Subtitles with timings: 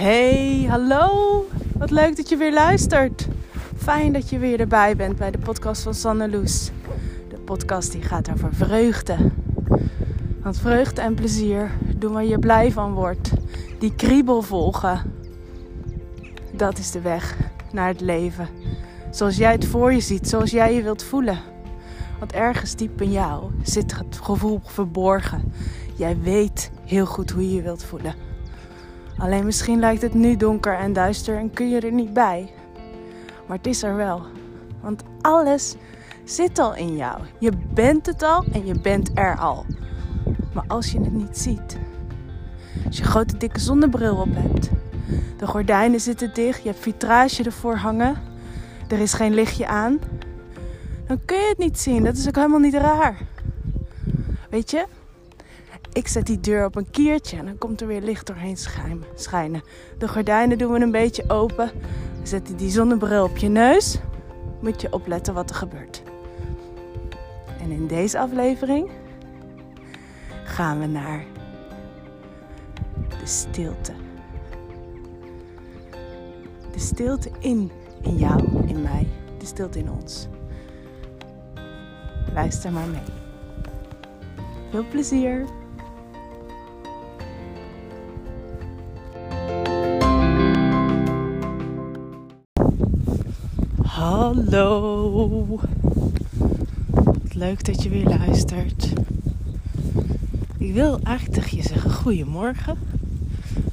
[0.00, 1.46] Hey, hallo.
[1.78, 3.28] Wat leuk dat je weer luistert.
[3.76, 6.70] Fijn dat je weer erbij bent bij de podcast van Sanne Loes.
[7.28, 9.16] De podcast die gaat over vreugde.
[10.42, 13.30] Want vreugde en plezier, doen waar je blij van wordt.
[13.78, 15.12] Die kriebel volgen.
[16.52, 17.36] Dat is de weg
[17.72, 18.48] naar het leven.
[19.10, 21.38] Zoals jij het voor je ziet, zoals jij je wilt voelen.
[22.18, 25.52] Want ergens diep in jou zit het gevoel verborgen.
[25.96, 28.29] Jij weet heel goed hoe je je wilt voelen.
[29.20, 32.52] Alleen misschien lijkt het nu donker en duister en kun je er niet bij.
[33.46, 34.22] Maar het is er wel.
[34.80, 35.74] Want alles
[36.24, 37.20] zit al in jou.
[37.38, 39.64] Je bent het al en je bent er al.
[40.52, 41.78] Maar als je het niet ziet.
[42.86, 44.70] Als je grote dikke zonnebril op hebt.
[45.36, 46.62] De gordijnen zitten dicht.
[46.62, 48.16] Je hebt vitrage ervoor hangen.
[48.88, 49.98] Er is geen lichtje aan.
[51.06, 52.04] Dan kun je het niet zien.
[52.04, 53.16] Dat is ook helemaal niet raar.
[54.50, 54.86] Weet je?
[55.92, 58.56] Ik zet die deur op een kiertje en dan komt er weer licht doorheen
[59.14, 59.62] schijnen.
[59.98, 61.70] De gordijnen doen we een beetje open.
[62.20, 63.98] We zetten die zonnebril op je neus.
[64.60, 66.02] Moet je opletten wat er gebeurt.
[67.60, 68.90] En in deze aflevering
[70.44, 71.24] gaan we naar
[73.08, 73.92] de stilte.
[76.72, 77.70] De stilte in,
[78.02, 80.28] in jou, in mij, de stilte in ons.
[82.34, 83.02] Luister maar mee.
[84.70, 85.59] Veel plezier!
[94.00, 95.60] Hallo.
[96.86, 98.92] Wat leuk dat je weer luistert.
[100.58, 102.78] Ik wil eigenlijk tegen je zeggen goedemorgen.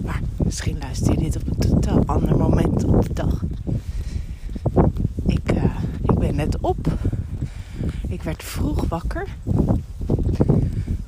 [0.04, 3.44] Maar misschien luister je dit op een totaal ander moment op de dag.
[5.26, 5.64] Ik, uh,
[6.02, 6.88] ik ben net op.
[8.08, 9.28] Ik werd vroeg wakker.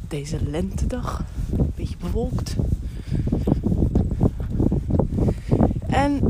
[0.07, 1.23] Deze lentedag.
[1.57, 2.55] Een beetje bewolkt.
[5.87, 6.21] En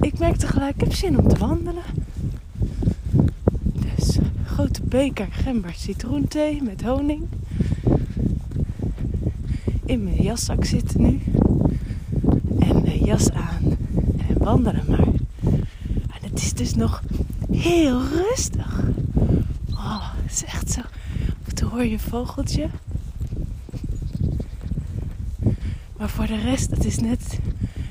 [0.00, 1.82] ik merkte gelijk, ik heb zin om te wandelen
[4.52, 7.22] grote beker gember citroenthee met honing.
[9.84, 11.20] In mijn jaszak zitten nu.
[12.58, 13.76] En de jas aan.
[14.28, 15.06] En wandelen maar.
[15.86, 17.02] En het is dus nog
[17.50, 18.80] heel rustig.
[19.70, 20.80] Oh, het is echt zo.
[21.54, 22.68] Toen hoor je een vogeltje.
[25.96, 27.38] Maar voor de rest, het is net...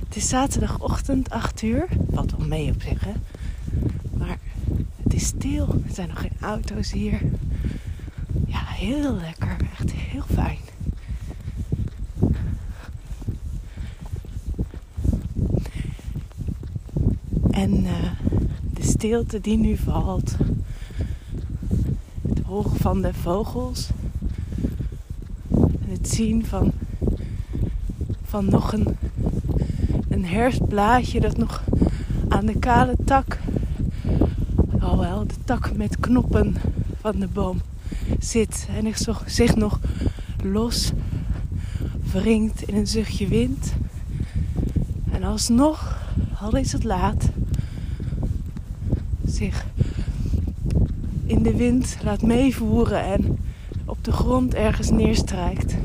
[0.07, 1.87] Het is zaterdagochtend, 8 uur.
[2.13, 3.11] Valt wel mee op zich, hè
[5.19, 5.67] stil.
[5.87, 7.21] Er zijn nog geen auto's hier.
[8.47, 9.57] Ja, heel lekker.
[9.79, 10.57] Echt heel fijn.
[17.51, 18.11] En uh,
[18.73, 20.35] de stilte die nu valt.
[22.27, 23.89] Het horen van de vogels.
[25.49, 26.71] En het zien van,
[28.23, 28.87] van nog een,
[30.09, 31.63] een herfstblaadje dat nog
[32.27, 33.39] aan de kale tak
[35.31, 36.55] de tak met knoppen
[36.99, 37.61] van de boom
[38.19, 38.93] zit en
[39.25, 39.79] zich nog
[40.43, 40.91] los
[42.11, 43.73] wringt in een zuchtje wind.
[45.11, 45.97] En alsnog,
[46.39, 47.29] al is het laat,
[49.25, 49.65] zich
[51.25, 53.37] in de wind laat meevoeren en
[53.85, 55.75] op de grond ergens neerstrijkt.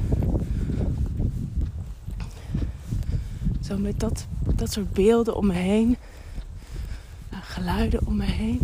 [3.60, 5.96] Zo met dat, dat soort beelden om me heen,
[7.30, 8.60] geluiden om me heen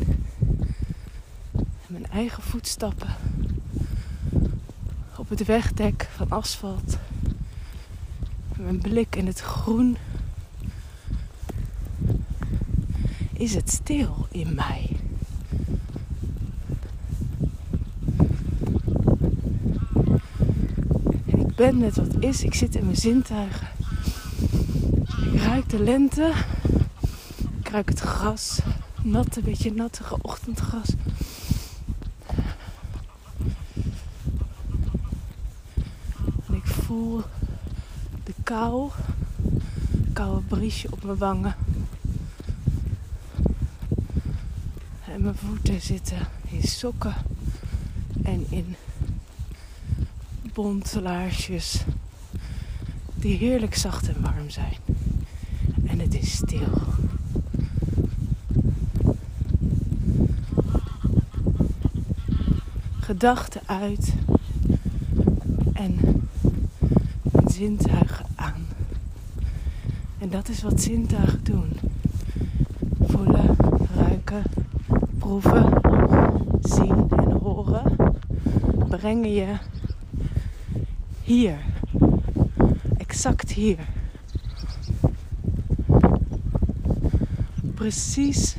[2.12, 3.14] eigen voetstappen
[5.16, 6.96] op het wegdek van asfalt.
[8.56, 9.96] Mijn blik in het groen.
[13.32, 14.96] Is het stil in mij?
[21.26, 22.42] ik ben net wat is.
[22.42, 23.68] Ik zit in mijn zintuigen.
[25.32, 26.32] Ik ruik de lente.
[27.60, 28.58] Ik ruik het gras.
[29.02, 30.88] Natte, beetje nattige ochtendgras.
[38.24, 38.90] De kou,
[40.12, 41.54] koude briesje op mijn wangen.
[45.06, 46.18] En mijn voeten zitten
[46.48, 47.14] in sokken
[48.22, 48.76] en in
[50.52, 51.84] bonte laarsjes
[53.14, 54.76] die heerlijk zacht en warm zijn.
[55.86, 56.72] En het is stil.
[63.00, 64.14] Gedachten uit
[65.72, 66.22] en
[67.62, 68.66] zintuigen aan.
[70.18, 71.72] En dat is wat zintuigen doen.
[73.00, 73.56] Voelen,
[73.96, 74.42] ruiken,
[75.18, 75.80] proeven,
[76.60, 77.96] zien en horen
[78.88, 79.56] brengen je
[81.22, 81.58] hier.
[82.96, 83.78] Exact hier.
[87.74, 88.56] precies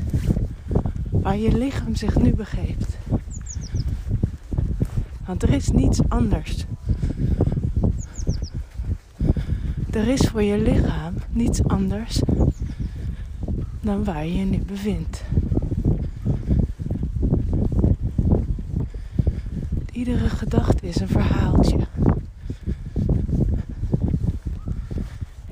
[1.10, 2.98] waar je lichaam zich nu begeeft.
[5.26, 6.66] Want er is niets anders.
[9.94, 12.22] Er is voor je lichaam niets anders
[13.81, 15.24] dan waar je je nu bevindt.
[19.92, 21.78] Iedere gedachte is een verhaaltje.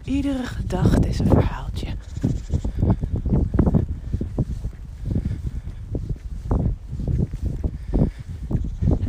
[0.03, 1.88] Iedere gedachte is een verhaaltje.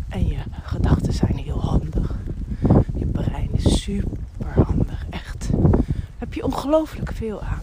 [0.08, 2.14] En je gedachten zijn heel handig.
[2.94, 5.50] Je brein is super handig, echt.
[6.18, 7.62] Daar heb je ongelooflijk veel aan.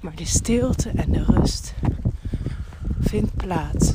[0.00, 1.74] Maar de stilte en de rust
[3.00, 3.92] vindt plaats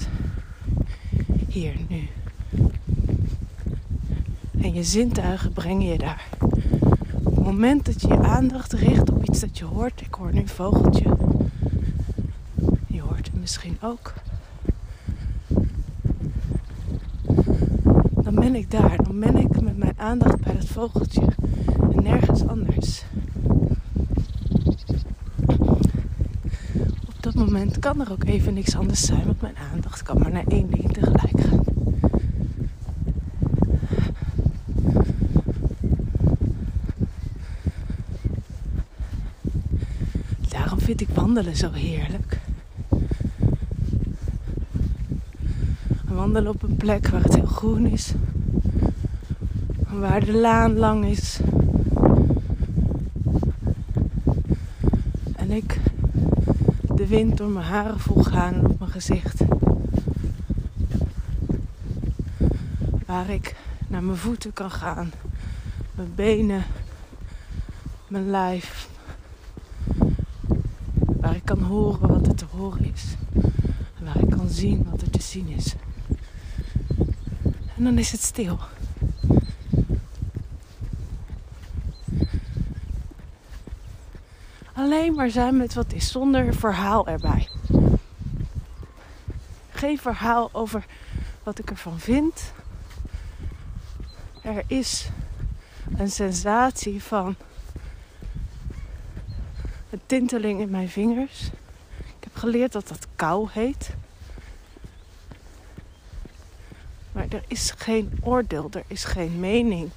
[1.48, 2.10] hier nu.
[4.62, 6.28] En je zintuigen brengen je daar.
[7.24, 10.34] Op het moment dat je je aandacht richt op iets dat je hoort, ik hoor
[10.34, 11.18] nu een vogeltje.
[12.88, 14.14] Je hoort het misschien ook.
[18.24, 19.04] Dan ben ik daar.
[19.04, 21.26] Dan ben ik met mijn aandacht bij vogeltje
[21.92, 23.04] en nergens anders.
[27.08, 30.32] Op dat moment kan er ook even niks anders zijn, want mijn aandacht kan maar
[30.32, 31.64] naar één ding tegelijk gaan.
[40.84, 42.40] vind ik wandelen zo heerlijk.
[46.08, 48.14] Wandelen op een plek waar het heel groen is.
[50.00, 51.40] Waar de laan lang is.
[55.36, 55.80] En ik
[56.96, 59.42] de wind door mijn haren voel gaan op mijn gezicht.
[63.06, 63.56] Waar ik
[63.88, 65.12] naar mijn voeten kan gaan.
[65.96, 66.64] Mijn benen.
[68.08, 68.90] Mijn lijf
[71.22, 73.16] Waar ik kan horen wat er te horen is.
[74.04, 75.76] Waar ik kan zien wat er te zien is.
[77.76, 78.60] En dan is het stil.
[84.94, 87.50] Alleen maar zijn met wat is, zonder verhaal erbij.
[89.72, 90.86] Geen verhaal over
[91.44, 92.54] wat ik ervan vind.
[94.42, 95.10] Er is
[95.98, 97.36] een sensatie van
[99.90, 101.50] een tinteling in mijn vingers.
[101.98, 103.96] Ik heb geleerd dat dat kou heet.
[107.12, 109.90] Maar er is geen oordeel, er is geen mening.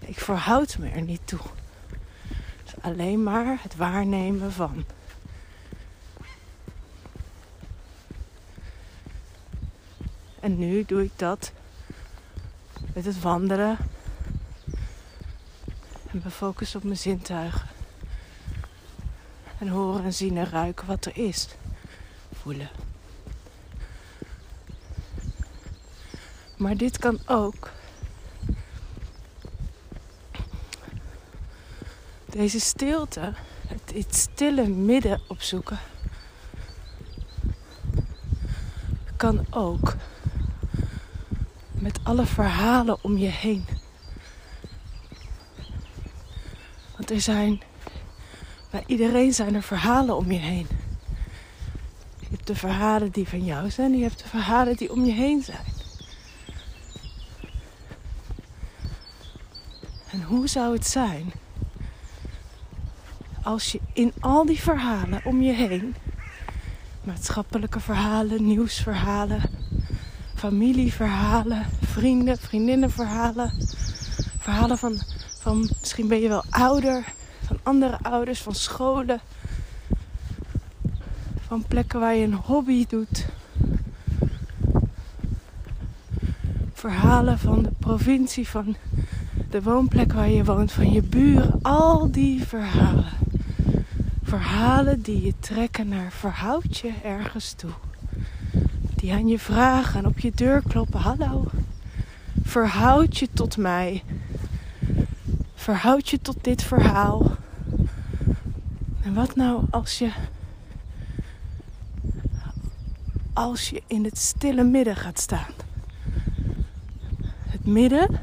[0.00, 1.40] Ik verhoud me er niet toe.
[2.86, 4.84] Alleen maar het waarnemen van.
[10.40, 11.52] En nu doe ik dat
[12.94, 13.76] met het wandelen
[16.10, 17.68] en me focussen op mijn zintuigen.
[19.58, 21.48] En horen en zien en ruiken wat er is.
[22.32, 22.70] Voelen.
[26.56, 27.70] Maar dit kan ook.
[32.36, 33.32] Deze stilte,
[33.66, 35.78] het, het stille midden opzoeken,
[39.16, 39.96] kan ook
[41.72, 43.64] met alle verhalen om je heen.
[46.96, 47.62] Want er zijn
[48.70, 50.66] bij iedereen zijn er verhalen om je heen.
[52.18, 55.04] Je hebt de verhalen die van jou zijn, en je hebt de verhalen die om
[55.04, 55.66] je heen zijn.
[60.10, 61.32] En hoe zou het zijn
[63.46, 65.94] als je in al die verhalen om je heen,
[67.04, 69.42] maatschappelijke verhalen, nieuwsverhalen,
[70.34, 73.52] familieverhalen, vrienden, vriendinnenverhalen,
[74.38, 75.00] verhalen van,
[75.38, 77.04] van misschien ben je wel ouder,
[77.42, 79.20] van andere ouders, van scholen,
[81.46, 83.26] van plekken waar je een hobby doet.
[86.72, 88.76] Verhalen van de provincie, van
[89.50, 93.15] de woonplek waar je woont, van je buren, al die verhalen.
[94.36, 97.70] Verhalen die je trekken naar verhoud je ergens toe.
[98.94, 101.00] Die aan je vragen en op je deur kloppen.
[101.00, 101.44] Hallo,
[102.42, 104.02] verhoud je tot mij.
[105.54, 107.36] Verhoud je tot dit verhaal.
[109.02, 110.12] En wat nou als je.
[113.32, 115.52] Als je in het stille midden gaat staan?
[117.46, 118.20] Het midden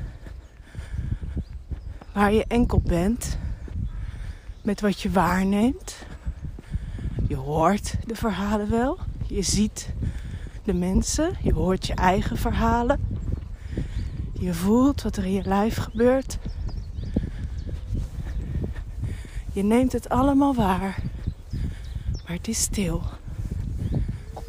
[2.11, 3.37] waar je enkel bent
[4.63, 6.05] met wat je waarneemt.
[7.27, 9.89] Je hoort de verhalen wel, je ziet
[10.63, 12.99] de mensen, je hoort je eigen verhalen.
[14.33, 16.37] Je voelt wat er in je lijf gebeurt.
[19.53, 21.01] Je neemt het allemaal waar.
[22.23, 23.03] Maar het is stil.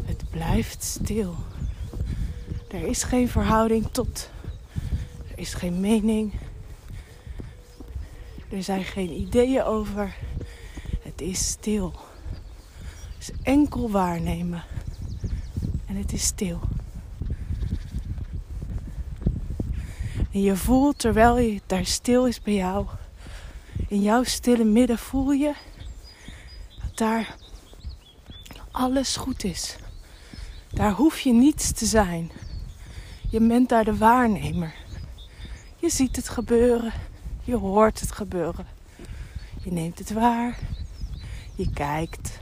[0.05, 1.35] Het blijft stil.
[2.69, 4.31] Er is geen verhouding tot.
[5.31, 6.33] Er is geen mening.
[8.51, 10.15] Er zijn geen ideeën over.
[11.03, 11.93] Het is stil.
[13.19, 14.63] Het is enkel waarnemen.
[15.87, 16.61] En het is stil.
[20.33, 22.87] En je voelt terwijl je daar stil is bij jou.
[23.89, 25.53] In jouw stille midden voel je
[26.83, 27.37] dat daar
[28.71, 29.77] alles goed is.
[30.71, 32.31] Daar hoef je niets te zijn.
[33.31, 34.75] Je bent daar de waarnemer.
[35.77, 36.93] Je ziet het gebeuren.
[37.45, 38.67] Je hoort het gebeuren.
[39.63, 40.59] Je neemt het waar.
[41.55, 42.41] Je kijkt.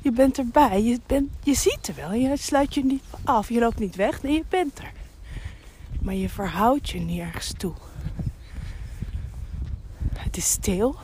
[0.00, 0.82] Je bent erbij.
[0.82, 2.12] Je, bent, je ziet er wel.
[2.12, 3.48] Je sluit je niet af.
[3.48, 4.22] Je loopt niet weg.
[4.22, 4.92] Nee, je bent er.
[6.00, 7.74] Maar je verhoudt je nergens toe.
[10.14, 10.96] Het is stil.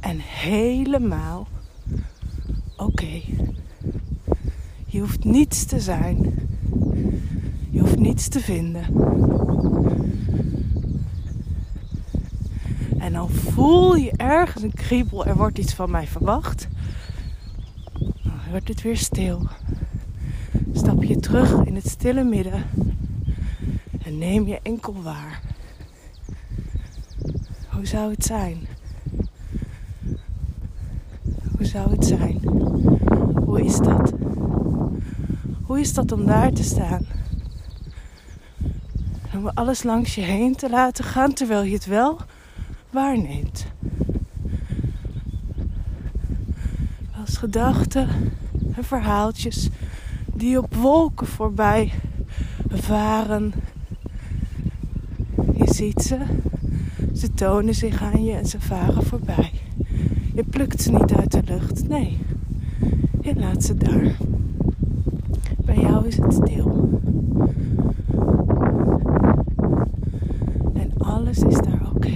[0.00, 1.48] En helemaal
[2.76, 3.22] oké.
[4.86, 6.48] Je hoeft niets te zijn.
[7.74, 8.84] Je hoeft niets te vinden.
[12.98, 15.26] En dan voel je ergens een kriebel.
[15.26, 16.68] Er wordt iets van mij verwacht.
[17.98, 19.48] Dan wordt het weer stil.
[20.72, 22.64] Stap je terug in het stille midden.
[24.02, 25.40] En neem je enkel waar.
[27.68, 28.66] Hoe zou het zijn?
[31.56, 32.40] Hoe zou het zijn?
[33.44, 34.12] Hoe is dat?
[35.62, 37.06] Hoe is dat om daar te staan?
[39.36, 42.18] Om alles langs je heen te laten gaan terwijl je het wel
[42.90, 43.66] waarneemt.
[47.20, 48.08] Als gedachten
[48.76, 49.68] en verhaaltjes
[50.34, 51.92] die op wolken voorbij
[52.68, 53.52] varen.
[55.56, 56.18] Je ziet ze,
[57.14, 59.50] ze tonen zich aan je en ze varen voorbij.
[60.34, 62.18] Je plukt ze niet uit de lucht, nee.
[63.20, 64.16] Je laat ze daar.
[65.64, 67.00] Bij jou is het stil.
[70.74, 72.08] En alles is daar oké.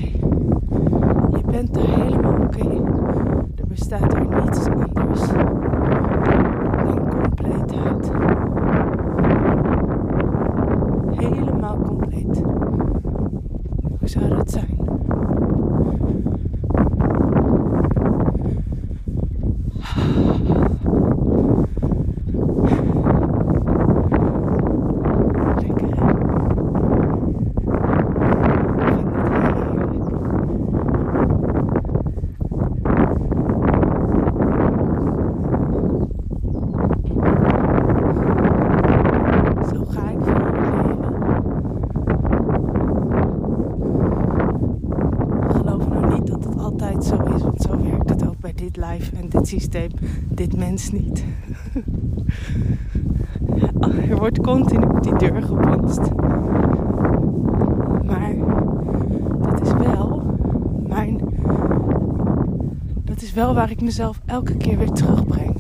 [1.37, 2.69] Je bent daar helemaal oké.
[3.57, 8.11] Er bestaat er niets anders dan compleetheid.
[11.17, 12.43] Helemaal compleet.
[13.99, 14.77] Hoe zou dat zijn?
[25.61, 26.07] Lekker hè?
[28.91, 30.07] Ik vind het heerlijk.
[39.73, 41.17] Zo ga ik verder leven.
[45.51, 48.77] Geloof nou niet dat het altijd zo is, want zo werkt het ook bij dit
[48.77, 49.17] live
[50.29, 51.25] dit mens niet.
[54.09, 56.01] Er wordt continu op die deur gebonst.
[58.05, 58.35] Maar
[59.41, 60.23] dat is wel
[60.87, 61.21] mijn.
[63.05, 65.57] Dat is wel waar ik mezelf elke keer weer terugbreng.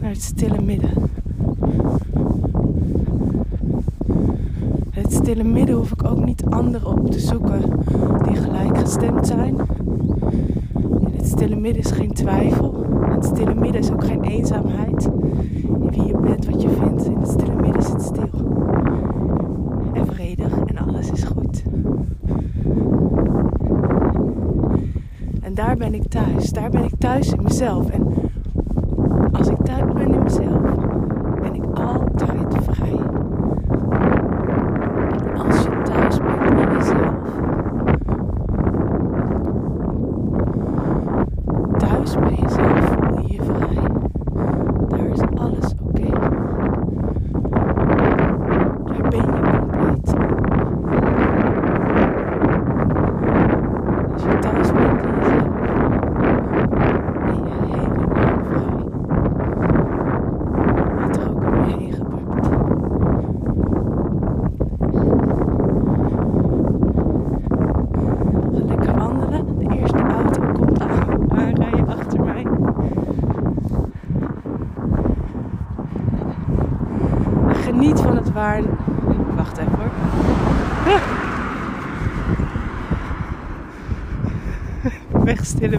[0.00, 0.90] Naar het stille midden.
[4.90, 7.62] Het stille midden hoef ik ook niet anderen op te zoeken
[8.26, 9.56] die gelijkgestemd zijn.
[11.30, 12.86] Stille midden is geen twijfel.
[13.00, 15.10] Het stille midden is ook geen eenzaamheid.
[15.64, 17.04] In wie je bent, wat je vindt.
[17.04, 18.28] In het stille midden is het stil.
[19.92, 21.62] En vredig en alles is goed.
[25.40, 26.50] En daar ben ik thuis.
[26.50, 27.90] Daar ben ik thuis in mezelf.
[27.90, 28.06] En
[29.32, 30.60] als ik thuis ben in mezelf,
[31.40, 32.98] ben ik altijd vrij.
[35.46, 37.18] Als je thuis bent in jezelf.
[41.76, 43.82] Thuis bij jezelf voel je je vrij.
[44.88, 46.10] Daar is alles oké.
[48.84, 50.14] Daar ben je compleet.
[54.12, 55.48] Als je thuis bent in jezelf,
[57.24, 58.84] ben je helemaal vrij.
[61.00, 62.46] Wat er ook om je heen gebeurt.
[68.52, 69.44] Ga lekker wandelen.
[69.58, 72.46] De eerste auto komt aan, aanrijden achter mij.
[77.48, 78.62] Geniet van het waar.
[79.36, 79.90] Wacht even hoor.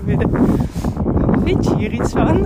[0.05, 0.29] Midden.
[1.43, 2.45] Vind je hier iets van?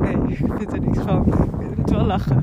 [0.00, 1.26] Nee, ik vind er niks van.
[1.60, 2.42] Ik moet wel lachen.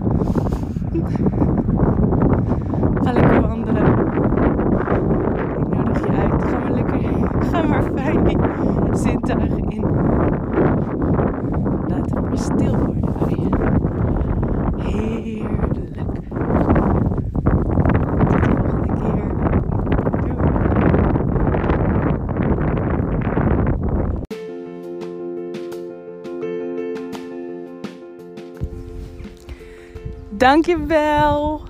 [30.42, 31.62] Dankjewel.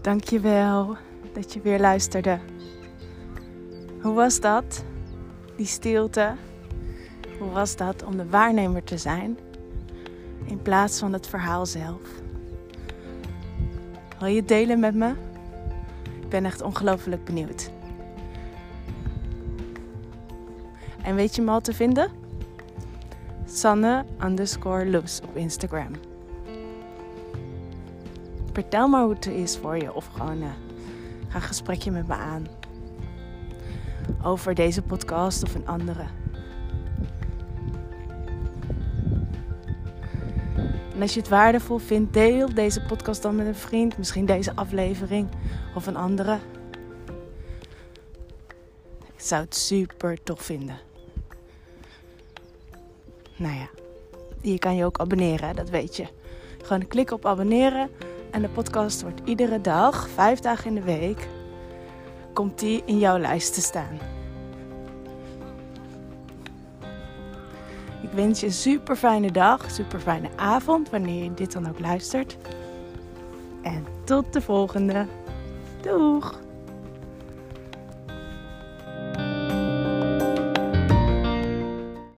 [0.00, 0.96] Dankjewel
[1.32, 2.38] dat je weer luisterde.
[4.00, 4.84] Hoe was dat?
[5.56, 6.34] Die stilte.
[7.38, 9.38] Hoe was dat om de waarnemer te zijn
[10.44, 12.00] in plaats van het verhaal zelf?
[14.18, 15.14] Wil je het delen met me?
[16.20, 17.70] Ik ben echt ongelooflijk benieuwd.
[21.02, 22.10] En weet je me al te vinden?
[23.46, 25.90] Sanne underscore Loes op Instagram.
[28.56, 30.48] Vertel maar hoe het is voor je of gewoon uh,
[31.28, 32.46] ga een gesprekje met me aan.
[34.22, 36.04] Over deze podcast of een andere.
[40.94, 43.98] En als je het waardevol vindt, deel deze podcast dan met een vriend.
[43.98, 45.28] Misschien deze aflevering
[45.74, 46.38] of een andere.
[49.16, 50.78] Ik zou het super tof vinden.
[53.36, 53.68] Nou ja,
[54.40, 56.06] je kan je ook abonneren, dat weet je.
[56.62, 57.90] Gewoon klik op abonneren
[58.36, 61.28] en de podcast wordt iedere dag, vijf dagen in de week,
[62.32, 63.98] komt die in jouw lijst te staan.
[68.02, 71.80] Ik wens je een super fijne dag, super fijne avond, wanneer je dit dan ook
[71.80, 72.36] luistert.
[73.62, 75.06] En tot de volgende.
[75.82, 76.45] Doeg!